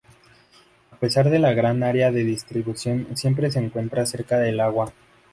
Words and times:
A 0.89 0.95
pesar 0.95 1.29
de 1.29 1.37
la 1.37 1.53
gran 1.53 1.83
área 1.83 2.09
de 2.11 2.23
distribución 2.23 3.07
siempre 3.15 3.51
se 3.51 3.59
encuentra 3.59 4.03
cerca 4.07 4.39
del 4.39 4.59
agua. 4.59 4.91